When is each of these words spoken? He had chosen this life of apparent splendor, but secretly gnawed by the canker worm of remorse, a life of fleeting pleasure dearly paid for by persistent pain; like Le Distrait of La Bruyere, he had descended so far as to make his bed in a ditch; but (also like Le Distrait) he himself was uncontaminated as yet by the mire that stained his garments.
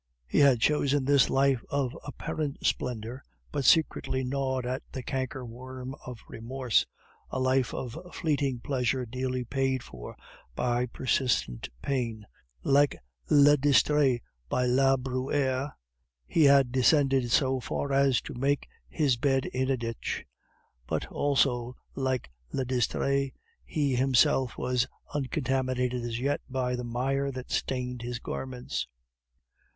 He 0.25 0.39
had 0.39 0.59
chosen 0.59 1.05
this 1.05 1.29
life 1.29 1.63
of 1.69 1.95
apparent 2.03 2.65
splendor, 2.65 3.23
but 3.51 3.65
secretly 3.65 4.23
gnawed 4.23 4.63
by 4.63 4.79
the 4.91 5.03
canker 5.03 5.45
worm 5.45 5.93
of 6.03 6.23
remorse, 6.27 6.87
a 7.29 7.39
life 7.39 7.71
of 7.71 7.95
fleeting 8.11 8.61
pleasure 8.61 9.05
dearly 9.05 9.43
paid 9.43 9.83
for 9.83 10.17
by 10.55 10.87
persistent 10.87 11.69
pain; 11.83 12.25
like 12.63 12.97
Le 13.29 13.55
Distrait 13.55 14.23
of 14.49 14.67
La 14.69 14.97
Bruyere, 14.97 15.73
he 16.25 16.45
had 16.45 16.71
descended 16.71 17.29
so 17.29 17.59
far 17.59 17.93
as 17.93 18.21
to 18.21 18.33
make 18.33 18.67
his 18.89 19.17
bed 19.17 19.45
in 19.45 19.69
a 19.69 19.77
ditch; 19.77 20.25
but 20.87 21.05
(also 21.11 21.75
like 21.93 22.31
Le 22.51 22.65
Distrait) 22.65 23.35
he 23.63 23.93
himself 23.93 24.57
was 24.57 24.87
uncontaminated 25.13 26.01
as 26.03 26.19
yet 26.19 26.41
by 26.49 26.75
the 26.75 26.83
mire 26.83 27.29
that 27.31 27.51
stained 27.51 28.01
his 28.01 28.17
garments. 28.17 28.87